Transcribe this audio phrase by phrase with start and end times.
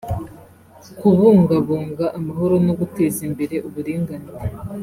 [0.99, 4.31] kubungabunga amahoro no guteza imbere uburinganire